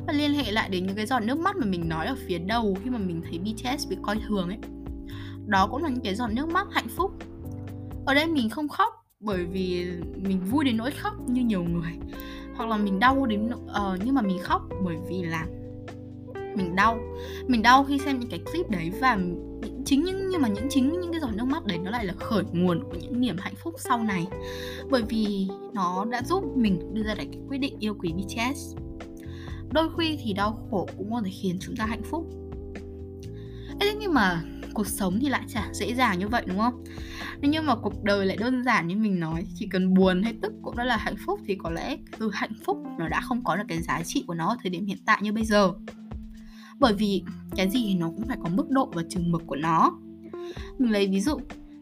Và 0.07 0.13
liên 0.13 0.33
hệ 0.33 0.51
lại 0.51 0.69
đến 0.69 0.85
những 0.85 0.95
cái 0.95 1.05
giọt 1.05 1.19
nước 1.19 1.39
mắt 1.39 1.55
mà 1.55 1.65
mình 1.65 1.89
nói 1.89 2.05
ở 2.05 2.15
phía 2.27 2.37
đầu 2.37 2.77
khi 2.83 2.89
mà 2.89 2.97
mình 2.97 3.21
thấy 3.21 3.39
BTS 3.39 3.89
bị 3.89 3.97
coi 4.01 4.19
thường 4.27 4.47
ấy. 4.47 4.57
Đó 5.45 5.67
cũng 5.71 5.83
là 5.83 5.89
những 5.89 6.03
cái 6.03 6.15
giọt 6.15 6.27
nước 6.27 6.49
mắt 6.49 6.67
hạnh 6.71 6.87
phúc. 6.87 7.11
Ở 8.05 8.13
đây 8.13 8.27
mình 8.27 8.49
không 8.49 8.67
khóc 8.67 8.93
bởi 9.19 9.45
vì 9.45 9.87
mình 10.15 10.39
vui 10.51 10.65
đến 10.65 10.77
nỗi 10.77 10.91
khóc 10.91 11.13
như 11.29 11.41
nhiều 11.41 11.63
người. 11.63 11.91
Hoặc 12.55 12.69
là 12.69 12.77
mình 12.77 12.99
đau 12.99 13.25
đến 13.25 13.45
uh, 13.45 13.99
nhưng 14.05 14.15
mà 14.15 14.21
mình 14.21 14.39
khóc 14.43 14.61
bởi 14.83 14.95
vì 15.09 15.23
là 15.23 15.45
mình 16.55 16.75
đau. 16.75 16.99
Mình 17.47 17.61
đau 17.61 17.83
khi 17.83 17.99
xem 17.99 18.19
những 18.19 18.29
cái 18.29 18.39
clip 18.39 18.69
đấy 18.69 18.91
và 19.01 19.17
chính 19.87 20.03
những, 20.03 20.29
nhưng 20.29 20.41
mà 20.41 20.47
những 20.47 20.67
chính 20.69 20.99
những 21.01 21.11
cái 21.11 21.21
giọt 21.21 21.31
nước 21.35 21.45
mắt 21.45 21.65
đấy 21.65 21.77
nó 21.77 21.91
lại 21.91 22.05
là 22.05 22.13
khởi 22.13 22.43
nguồn 22.51 22.83
của 22.83 22.97
những 23.01 23.21
niềm 23.21 23.35
hạnh 23.39 23.55
phúc 23.55 23.75
sau 23.77 24.03
này. 24.03 24.27
Bởi 24.89 25.01
vì 25.01 25.47
nó 25.73 26.05
đã 26.05 26.21
giúp 26.23 26.43
mình 26.55 26.93
đưa 26.93 27.03
ra 27.03 27.15
được 27.15 27.23
cái 27.31 27.41
quyết 27.47 27.57
định 27.57 27.75
yêu 27.79 27.93
quý 27.99 28.13
BTS 28.13 28.75
đôi 29.71 29.89
khi 29.97 30.19
thì 30.23 30.33
đau 30.33 30.67
khổ 30.71 30.87
cũng 30.97 31.11
có 31.13 31.21
thể 31.25 31.31
khiến 31.41 31.57
chúng 31.61 31.75
ta 31.75 31.85
hạnh 31.85 32.03
phúc. 32.03 32.27
Thế 33.79 33.95
nhưng 33.99 34.13
mà 34.13 34.43
cuộc 34.73 34.87
sống 34.87 35.19
thì 35.21 35.29
lại 35.29 35.43
chả 35.47 35.69
dễ 35.73 35.93
dàng 35.93 36.19
như 36.19 36.27
vậy, 36.27 36.43
đúng 36.47 36.59
không? 36.59 36.83
Nếu 37.41 37.51
nhưng 37.51 37.65
mà 37.65 37.75
cuộc 37.75 38.03
đời 38.03 38.25
lại 38.25 38.37
đơn 38.37 38.63
giản 38.63 38.87
như 38.87 38.95
mình 38.95 39.19
nói, 39.19 39.45
chỉ 39.55 39.67
cần 39.71 39.93
buồn 39.93 40.23
hay 40.23 40.33
tức 40.41 40.53
cũng 40.61 40.77
đã 40.77 40.83
là 40.83 40.97
hạnh 40.97 41.15
phúc 41.25 41.39
thì 41.47 41.55
có 41.55 41.69
lẽ 41.69 41.97
từ 42.17 42.31
hạnh 42.33 42.53
phúc 42.65 42.77
nó 42.99 43.07
đã 43.07 43.21
không 43.21 43.43
có 43.43 43.55
được 43.55 43.63
cái 43.67 43.81
giá 43.81 44.03
trị 44.05 44.23
của 44.27 44.33
nó 44.33 44.49
ở 44.49 44.57
thời 44.63 44.69
điểm 44.69 44.85
hiện 44.85 44.97
tại 45.05 45.19
như 45.21 45.33
bây 45.33 45.45
giờ 45.45 45.73
bởi 46.79 46.93
vì 46.93 47.23
cái 47.55 47.69
gì 47.69 47.83
thì 47.87 47.95
nó 47.95 48.09
cũng 48.09 48.27
phải 48.27 48.37
có 48.43 48.49
mức 48.49 48.69
độ 48.69 48.91
và 48.93 49.03
chừng 49.09 49.31
mực 49.31 49.43
của 49.47 49.55
nó 49.55 49.99
mình 50.77 50.91
lấy 50.91 51.07
ví 51.07 51.21
dụ, 51.21 51.39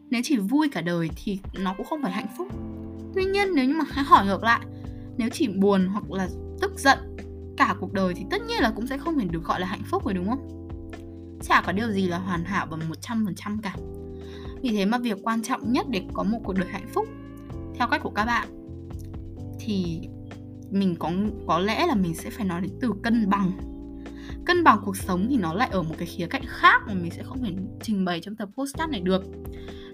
nếu 0.09 0.21
chỉ 0.23 0.37
vui 0.37 0.69
cả 0.69 0.81
đời 0.81 1.09
thì 1.15 1.39
nó 1.59 1.73
cũng 1.77 1.85
không 1.85 2.01
phải 2.01 2.11
hạnh 2.11 2.27
phúc 2.37 2.47
tuy 3.15 3.25
nhiên 3.25 3.47
nếu 3.55 3.65
như 3.65 3.73
mà 3.73 3.85
hãy 3.89 4.05
hỏi 4.05 4.25
ngược 4.25 4.43
lại, 4.43 4.59
nếu 5.17 5.29
chỉ 5.29 5.47
buồn 5.47 5.87
hoặc 5.87 6.11
là 6.11 6.29
tức 6.61 6.79
giận 6.79 6.97
cả 7.57 7.75
cuộc 7.79 7.93
đời 7.93 8.13
thì 8.13 8.25
tất 8.29 8.41
nhiên 8.47 8.61
là 8.61 8.71
cũng 8.75 8.87
sẽ 8.87 8.97
không 8.97 9.19
thể 9.19 9.25
được 9.25 9.43
gọi 9.43 9.59
là 9.59 9.67
hạnh 9.67 9.83
phúc 9.85 10.05
rồi, 10.05 10.13
đúng 10.13 10.29
không? 10.29 10.69
Chả 11.41 11.61
có 11.65 11.71
điều 11.71 11.91
gì 11.91 12.07
là 12.07 12.17
hoàn 12.17 12.45
hảo 12.45 12.65
bằng 12.65 12.79
100% 13.01 13.57
cả. 13.61 13.75
Vì 14.61 14.69
thế 14.69 14.85
mà 14.85 14.97
việc 14.97 15.17
quan 15.23 15.41
trọng 15.41 15.73
nhất 15.73 15.85
để 15.89 16.03
có 16.13 16.23
một 16.23 16.39
cuộc 16.43 16.53
đời 16.53 16.69
hạnh 16.71 16.87
phúc, 16.93 17.07
theo 17.75 17.87
cách 17.87 18.01
của 18.03 18.09
các 18.09 18.25
bạn, 18.25 18.47
thì 19.59 20.01
mình 20.71 20.95
có 20.99 21.11
có 21.47 21.59
lẽ 21.59 21.87
là 21.87 21.95
mình 21.95 22.15
sẽ 22.15 22.29
phải 22.29 22.45
nói 22.45 22.61
đến 22.61 22.71
từ 22.81 22.93
cân 23.03 23.29
bằng 23.29 23.51
cân 24.45 24.63
bằng 24.63 24.81
cuộc 24.85 24.97
sống 24.97 25.27
thì 25.29 25.37
nó 25.37 25.53
lại 25.53 25.69
ở 25.71 25.83
một 25.83 25.95
cái 25.97 26.07
khía 26.07 26.27
cạnh 26.27 26.43
khác 26.47 26.81
mà 26.87 26.93
mình 26.93 27.11
sẽ 27.11 27.23
không 27.23 27.43
thể 27.43 27.51
trình 27.81 28.05
bày 28.05 28.21
trong 28.21 28.35
tập 28.35 28.49
postcard 28.55 28.91
này 28.91 29.01
được. 29.01 29.23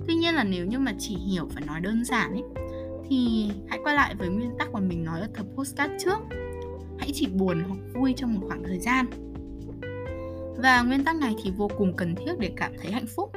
Tuy 0.07 0.15
nhiên 0.15 0.35
là 0.35 0.43
nếu 0.43 0.65
như 0.65 0.79
mà 0.79 0.93
chỉ 0.99 1.15
hiểu 1.15 1.49
và 1.55 1.61
nói 1.61 1.79
đơn 1.79 2.05
giản 2.05 2.31
ấy, 2.31 2.43
thì 3.09 3.51
hãy 3.69 3.79
quay 3.83 3.95
lại 3.95 4.15
với 4.15 4.29
nguyên 4.29 4.51
tắc 4.59 4.71
mà 4.73 4.79
mình 4.79 5.03
nói 5.03 5.21
ở 5.21 5.27
tập 5.33 5.45
postcard 5.55 5.93
trước. 6.03 6.19
Hãy 6.99 7.11
chỉ 7.13 7.27
buồn 7.27 7.63
hoặc 7.67 7.79
vui 7.93 8.13
trong 8.17 8.33
một 8.33 8.41
khoảng 8.47 8.63
thời 8.63 8.79
gian. 8.79 9.05
Và 10.57 10.81
nguyên 10.81 11.03
tắc 11.03 11.15
này 11.15 11.35
thì 11.43 11.51
vô 11.51 11.67
cùng 11.77 11.93
cần 11.95 12.15
thiết 12.15 12.33
để 12.39 12.51
cảm 12.57 12.71
thấy 12.81 12.91
hạnh 12.91 13.07
phúc. 13.15 13.31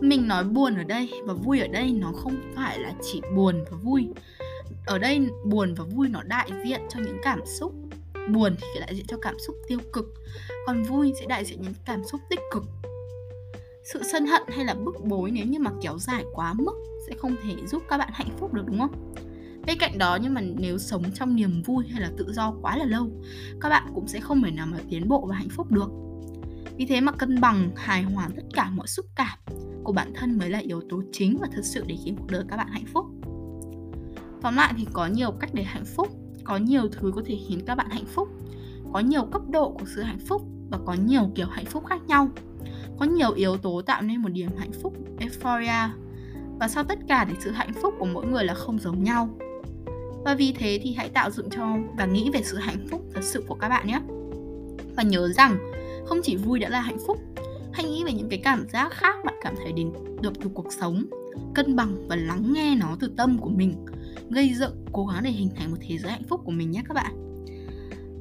Mình 0.00 0.28
nói 0.28 0.44
buồn 0.44 0.76
ở 0.76 0.84
đây 0.84 1.10
và 1.24 1.34
vui 1.34 1.60
ở 1.60 1.68
đây 1.68 1.92
nó 1.92 2.12
không 2.12 2.36
phải 2.56 2.78
là 2.78 2.92
chỉ 3.02 3.20
buồn 3.36 3.64
và 3.70 3.76
vui. 3.82 4.08
Ở 4.86 4.98
đây 4.98 5.20
buồn 5.44 5.74
và 5.74 5.84
vui 5.84 6.08
nó 6.08 6.22
đại 6.22 6.50
diện 6.64 6.80
cho 6.88 7.00
những 7.00 7.18
cảm 7.22 7.40
xúc 7.46 7.74
buồn 8.32 8.56
thì 8.60 8.80
đại 8.80 8.94
diện 8.94 9.06
cho 9.08 9.16
cảm 9.22 9.34
xúc 9.46 9.56
tiêu 9.68 9.78
cực. 9.92 10.14
Còn 10.66 10.82
vui 10.82 11.12
sẽ 11.20 11.26
đại 11.26 11.44
diện 11.44 11.60
những 11.62 11.74
cảm 11.86 12.04
xúc 12.04 12.20
tích 12.30 12.40
cực. 12.52 12.64
Sự 13.92 14.02
sân 14.12 14.26
hận 14.26 14.42
hay 14.48 14.64
là 14.64 14.74
bức 14.74 14.94
bối 15.04 15.30
nếu 15.30 15.46
như 15.46 15.58
mà 15.58 15.70
kéo 15.82 15.98
dài 15.98 16.24
quá 16.32 16.54
mức 16.54 16.74
sẽ 17.08 17.14
không 17.18 17.36
thể 17.42 17.56
giúp 17.66 17.82
các 17.88 17.98
bạn 17.98 18.10
hạnh 18.12 18.36
phúc 18.38 18.54
được, 18.54 18.62
đúng 18.66 18.78
không? 18.78 19.14
Bên 19.66 19.78
cạnh 19.78 19.98
đó, 19.98 20.18
nhưng 20.22 20.34
mà 20.34 20.40
nếu 20.40 20.78
sống 20.78 21.02
trong 21.14 21.36
niềm 21.36 21.62
vui 21.62 21.84
hay 21.90 22.00
là 22.00 22.10
tự 22.16 22.32
do 22.32 22.54
quá 22.62 22.76
là 22.76 22.84
lâu, 22.84 23.10
các 23.60 23.68
bạn 23.68 23.92
cũng 23.94 24.08
sẽ 24.08 24.20
không 24.20 24.42
thể 24.42 24.50
nào 24.50 24.66
mà 24.66 24.78
tiến 24.90 25.08
bộ 25.08 25.26
và 25.26 25.36
hạnh 25.36 25.48
phúc 25.48 25.70
được. 25.70 25.90
Vì 26.76 26.86
thế 26.86 27.00
mà 27.00 27.12
cân 27.12 27.40
bằng, 27.40 27.70
hài 27.76 28.02
hòa 28.02 28.28
tất 28.36 28.42
cả 28.54 28.70
mọi 28.70 28.86
xúc 28.86 29.06
cảm 29.16 29.38
của 29.84 29.92
bản 29.92 30.12
thân 30.14 30.38
mới 30.38 30.50
là 30.50 30.58
yếu 30.58 30.80
tố 30.88 31.02
chính 31.12 31.38
và 31.40 31.48
thực 31.52 31.64
sự 31.64 31.84
để 31.86 31.96
khiến 32.04 32.16
cuộc 32.16 32.30
đời 32.30 32.44
các 32.48 32.56
bạn 32.56 32.68
hạnh 32.70 32.86
phúc. 32.92 33.06
Tóm 34.42 34.56
lại 34.56 34.74
thì 34.76 34.86
có 34.92 35.06
nhiều 35.06 35.30
cách 35.40 35.50
để 35.54 35.62
hạnh 35.62 35.84
phúc 35.96 36.08
có 36.48 36.56
nhiều 36.56 36.88
thứ 36.92 37.12
có 37.14 37.22
thể 37.26 37.38
khiến 37.48 37.60
các 37.66 37.74
bạn 37.74 37.90
hạnh 37.90 38.04
phúc, 38.06 38.28
có 38.92 39.00
nhiều 39.00 39.24
cấp 39.24 39.42
độ 39.50 39.70
của 39.70 39.86
sự 39.94 40.02
hạnh 40.02 40.18
phúc 40.18 40.42
và 40.70 40.78
có 40.86 40.96
nhiều 41.04 41.30
kiểu 41.34 41.46
hạnh 41.46 41.64
phúc 41.64 41.86
khác 41.86 42.00
nhau. 42.06 42.28
Có 42.98 43.04
nhiều 43.04 43.32
yếu 43.32 43.56
tố 43.56 43.82
tạo 43.82 44.02
nên 44.02 44.22
một 44.22 44.28
điểm 44.28 44.50
hạnh 44.58 44.72
phúc, 44.82 44.94
euphoria. 45.18 45.94
Và 46.60 46.68
sau 46.68 46.84
tất 46.84 46.98
cả 47.08 47.26
thì 47.28 47.34
sự 47.40 47.50
hạnh 47.50 47.72
phúc 47.82 47.94
của 47.98 48.06
mỗi 48.06 48.26
người 48.26 48.44
là 48.44 48.54
không 48.54 48.78
giống 48.78 49.04
nhau. 49.04 49.28
Và 50.24 50.34
vì 50.34 50.52
thế 50.52 50.80
thì 50.82 50.94
hãy 50.94 51.08
tạo 51.08 51.30
dựng 51.30 51.50
cho 51.50 51.76
và 51.98 52.06
nghĩ 52.06 52.30
về 52.32 52.42
sự 52.42 52.56
hạnh 52.56 52.86
phúc 52.90 53.02
thật 53.14 53.22
sự 53.22 53.44
của 53.48 53.54
các 53.54 53.68
bạn 53.68 53.86
nhé. 53.86 54.00
Và 54.96 55.02
nhớ 55.02 55.28
rằng, 55.28 55.58
không 56.06 56.20
chỉ 56.22 56.36
vui 56.36 56.58
đã 56.58 56.68
là 56.68 56.80
hạnh 56.80 56.98
phúc, 57.06 57.18
hãy 57.72 57.84
nghĩ 57.84 58.04
về 58.04 58.12
những 58.12 58.28
cái 58.28 58.40
cảm 58.44 58.66
giác 58.72 58.92
khác 58.92 59.16
bạn 59.24 59.34
cảm 59.42 59.54
thấy 59.56 59.72
đến 59.72 59.92
được 60.22 60.32
từ 60.42 60.50
cuộc 60.54 60.72
sống, 60.80 61.04
cân 61.54 61.76
bằng 61.76 62.08
và 62.08 62.16
lắng 62.16 62.52
nghe 62.52 62.74
nó 62.74 62.96
từ 63.00 63.12
tâm 63.16 63.38
của 63.38 63.50
mình 63.50 63.74
gây 64.30 64.54
dựng 64.54 64.84
cố 64.92 65.06
gắng 65.06 65.22
để 65.22 65.30
hình 65.30 65.50
thành 65.56 65.70
một 65.70 65.78
thế 65.88 65.98
giới 65.98 66.12
hạnh 66.12 66.28
phúc 66.28 66.40
của 66.44 66.52
mình 66.52 66.70
nhé 66.70 66.82
các 66.88 66.94
bạn 66.94 67.28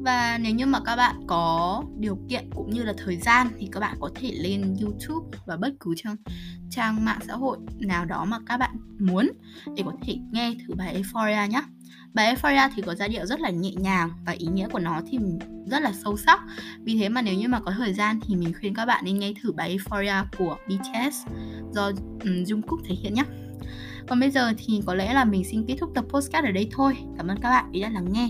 và 0.08 0.38
nếu 0.42 0.56
như 0.56 0.66
mà 0.66 0.80
các 0.86 0.96
bạn 0.96 1.16
có 1.28 1.84
điều 2.00 2.20
kiện 2.30 2.50
cũng 2.56 2.70
như 2.70 2.84
là 2.84 2.94
thời 2.98 3.18
gian 3.18 3.48
thì 3.60 3.70
các 3.72 3.80
bạn 3.80 3.98
có 4.00 4.10
thể 4.16 4.32
lên 4.32 4.76
YouTube 4.82 5.38
và 5.46 5.58
bất 5.58 5.74
cứ 5.80 5.94
trang 5.96 6.16
trang 6.70 7.06
mạng 7.06 7.20
xã 7.28 7.34
hội 7.34 7.58
nào 7.80 8.06
đó 8.06 8.26
mà 8.26 8.38
các 8.46 8.58
bạn 8.58 8.76
muốn 9.00 9.32
để 9.76 9.84
có 9.86 9.94
thể 10.02 10.18
nghe 10.32 10.54
thử 10.54 10.74
bài 10.76 10.94
Euphoria 10.94 11.52
nhé. 11.52 11.62
Bài 12.14 12.26
Euphoria 12.26 12.74
thì 12.76 12.82
có 12.82 12.96
giai 12.96 13.10
điệu 13.10 13.26
rất 13.26 13.40
là 13.40 13.50
nhẹ 13.50 13.72
nhàng 13.72 14.10
và 14.26 14.32
ý 14.32 14.48
nghĩa 14.48 14.68
của 14.68 14.80
nó 14.80 15.02
thì 15.12 15.18
rất 15.72 15.80
là 15.84 15.94
sâu 16.04 16.18
sắc. 16.18 16.40
Vì 16.84 16.98
thế 16.98 17.10
mà 17.10 17.22
nếu 17.22 17.34
như 17.34 17.48
mà 17.48 17.60
có 17.60 17.72
thời 17.72 17.94
gian 17.94 18.20
thì 18.28 18.36
mình 18.36 18.54
khuyên 18.60 18.74
các 18.74 18.86
bạn 18.86 19.06
nên 19.06 19.20
nghe 19.20 19.34
thử 19.42 19.52
bài 19.52 19.70
Euphoria 19.70 20.30
của 20.38 20.58
BTS 20.68 21.28
do 21.72 21.86
um, 21.86 22.44
Jungkook 22.44 22.78
thể 22.86 22.96
hiện 22.96 23.14
nhé. 23.14 23.24
Còn 24.08 24.20
bây 24.20 24.32
giờ 24.32 24.54
thì 24.58 24.82
có 24.86 24.94
lẽ 24.94 25.14
là 25.14 25.26
mình 25.26 25.44
xin 25.44 25.66
kết 25.68 25.76
thúc 25.80 25.92
tập 25.96 26.06
podcast 26.10 26.46
ở 26.46 26.52
đây 26.52 26.70
thôi. 26.72 26.98
Cảm 27.18 27.28
ơn 27.28 27.38
các 27.42 27.50
bạn 27.50 27.66
vì 27.72 27.82
đã 27.82 27.90
lắng 27.90 28.14
nghe. 28.14 28.30